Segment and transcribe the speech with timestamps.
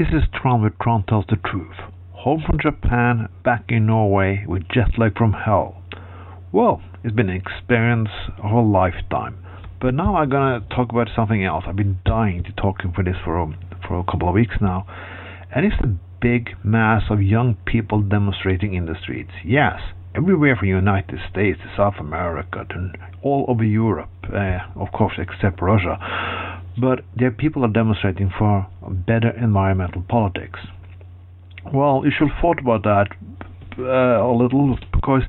[0.00, 1.76] This is Trond with Trond Tells the Truth.
[2.24, 5.82] Home from Japan, back in Norway with jet lag from hell.
[6.52, 8.08] Well, it's been an experience
[8.42, 9.36] of a lifetime.
[9.78, 11.64] But now I'm gonna talk about something else.
[11.68, 13.52] I've been dying to talk for this for a,
[13.86, 14.86] for a couple of weeks now.
[15.54, 19.32] And it's the big mass of young people demonstrating in the streets.
[19.44, 19.80] Yes,
[20.14, 22.92] everywhere from the United States to South America to
[23.22, 25.98] all over Europe, uh, of course, except Russia.
[26.80, 30.60] But their people are demonstrating for better environmental politics.
[31.72, 33.08] Well, you should thought about that
[33.78, 35.22] uh, a little because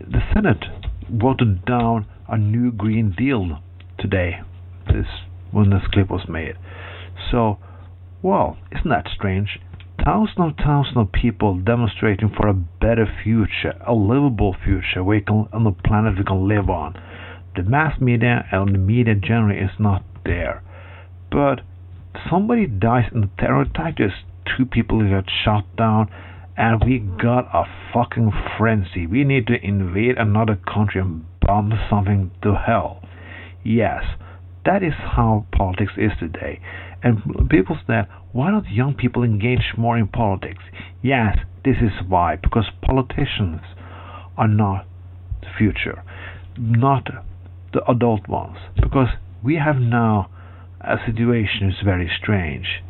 [0.00, 0.64] the Senate
[1.10, 3.58] voted down a new Green Deal
[3.98, 4.40] today.
[4.86, 5.06] This
[5.50, 6.56] when this clip was made.
[7.30, 7.58] So,
[8.22, 9.58] well, isn't that strange?
[10.04, 15.48] Thousands and thousands of people demonstrating for a better future, a livable future we can,
[15.52, 17.00] on the planet we can live on.
[17.56, 20.62] The mass media and the media generally is not there.
[21.36, 21.60] But
[22.30, 24.14] somebody dies in the terror attack, just
[24.56, 26.08] two people get shot down,
[26.56, 29.06] and we got a fucking frenzy.
[29.06, 33.02] We need to invade another country and bomb something to hell.
[33.62, 34.02] Yes,
[34.64, 36.58] that is how politics is today.
[37.02, 40.62] And people said, why don't young people engage more in politics?
[41.02, 42.36] Yes, this is why.
[42.36, 43.60] Because politicians
[44.38, 44.86] are not
[45.42, 46.02] the future,
[46.56, 47.10] not
[47.74, 48.56] the adult ones.
[48.74, 49.08] Because
[49.44, 50.30] we have now
[50.86, 52.82] a situation is very strange.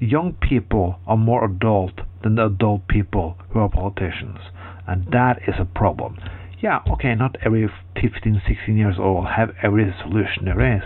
[0.00, 4.38] Young people are more adult than the adult people who are politicians,
[4.86, 6.18] and that is a problem.
[6.60, 10.82] Yeah, okay, not every 15, 16 years old have every solution there is,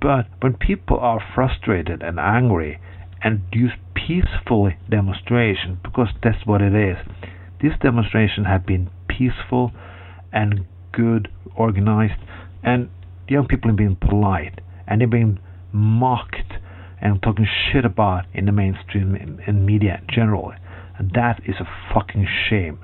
[0.00, 2.78] but when people are frustrated and angry
[3.22, 6.96] and use peaceful demonstration, because that's what it is,
[7.62, 9.72] this demonstration have been peaceful
[10.32, 12.20] and good, organized,
[12.62, 12.88] and
[13.28, 15.38] young people have been polite, and they've been
[15.72, 16.54] mocked
[17.00, 19.14] and talking shit about in the mainstream
[19.46, 20.56] and media generally.
[20.98, 22.80] And that is a fucking shame.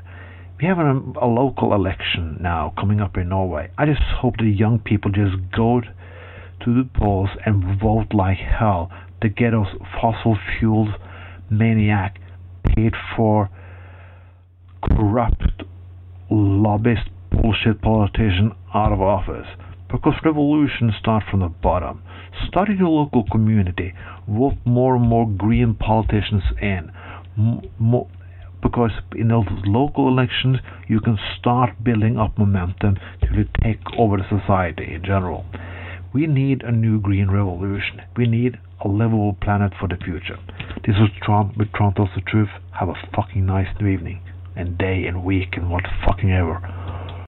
[0.61, 3.71] We have a, a, local election now coming up in Norway.
[3.77, 8.91] I just hope the young people just go to the polls and vote like hell
[9.21, 9.67] to get those
[10.00, 10.91] fossil fuels
[11.50, 12.21] maniac
[12.65, 13.50] paid for
[14.83, 15.65] corrupt
[16.31, 19.47] lobbyist bullshit politician out of office.
[19.91, 22.03] Because revolutions start from the bottom.
[22.49, 23.95] Start in your local community.
[24.28, 26.91] Vote more and more green politicians in.
[27.78, 28.09] More,
[28.62, 30.56] because in those local elections
[30.89, 35.44] you can start building up momentum to take over the society in general.
[36.15, 38.00] We need a new green revolution.
[38.17, 40.39] We need a livable planet for the future.
[40.87, 42.50] This was Trond with Trond tells the truth.
[42.78, 44.23] Have a fucking nice new evening
[44.56, 46.84] and day and week and what fucking ever.